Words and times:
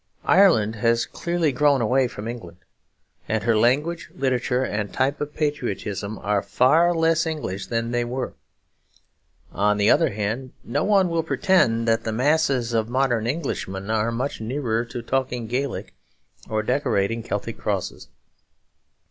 Ireland 0.25 0.77
has 0.77 1.05
clearly 1.05 1.51
grown 1.51 1.79
away 1.79 2.07
from 2.07 2.27
England; 2.27 2.57
and 3.29 3.43
her 3.43 3.55
language, 3.55 4.09
literature, 4.15 4.63
and 4.63 4.91
type 4.91 5.21
of 5.21 5.35
patriotism 5.35 6.17
are 6.23 6.41
far 6.41 6.91
less 6.91 7.27
English 7.27 7.67
than 7.67 7.91
they 7.91 8.03
were. 8.03 8.33
On 9.51 9.77
the 9.77 9.91
other 9.91 10.09
hand, 10.09 10.53
no 10.63 10.83
one 10.83 11.07
will 11.09 11.21
pretend 11.21 11.87
that 11.87 12.03
the 12.03 12.11
mass 12.11 12.49
of 12.49 12.89
modern 12.89 13.27
Englishmen 13.27 13.91
are 13.91 14.11
much 14.11 14.41
nearer 14.41 14.85
to 14.85 15.03
talking 15.03 15.45
Gaelic 15.45 15.93
or 16.49 16.63
decorating 16.63 17.21
Celtic 17.21 17.59
crosses. 17.59 18.07